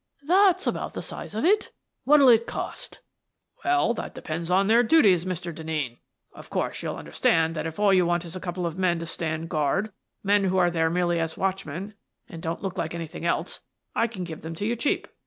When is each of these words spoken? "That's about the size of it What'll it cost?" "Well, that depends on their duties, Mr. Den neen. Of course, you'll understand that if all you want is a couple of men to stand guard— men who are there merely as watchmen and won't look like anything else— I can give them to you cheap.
"That's 0.23 0.65
about 0.65 0.95
the 0.95 1.03
size 1.03 1.35
of 1.35 1.45
it 1.45 1.69
What'll 2.05 2.29
it 2.29 2.47
cost?" 2.47 3.01
"Well, 3.63 3.93
that 3.93 4.15
depends 4.15 4.49
on 4.49 4.65
their 4.65 4.81
duties, 4.81 5.25
Mr. 5.25 5.53
Den 5.53 5.67
neen. 5.67 5.97
Of 6.33 6.49
course, 6.49 6.81
you'll 6.81 6.95
understand 6.95 7.55
that 7.55 7.67
if 7.67 7.77
all 7.79 7.93
you 7.93 8.03
want 8.07 8.25
is 8.25 8.35
a 8.35 8.39
couple 8.39 8.65
of 8.65 8.79
men 8.79 8.97
to 8.97 9.05
stand 9.05 9.49
guard— 9.51 9.91
men 10.31 10.45
who 10.45 10.57
are 10.57 10.71
there 10.71 10.89
merely 10.89 11.19
as 11.19 11.37
watchmen 11.37 11.93
and 12.27 12.43
won't 12.43 12.63
look 12.63 12.79
like 12.79 12.95
anything 12.95 13.25
else— 13.25 13.59
I 13.95 14.07
can 14.07 14.23
give 14.23 14.41
them 14.41 14.55
to 14.55 14.65
you 14.65 14.75
cheap. 14.75 15.07